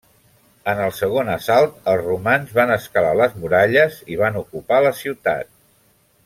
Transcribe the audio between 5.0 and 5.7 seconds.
ciutat.